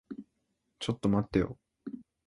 [0.79, 1.59] ちょっと待ってよ。